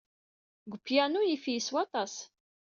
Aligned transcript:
Deg 0.63 0.73
upyanu, 0.75 1.21
yif-iyi 1.25 1.61
s 1.67 1.69
waṭas. 1.73 2.13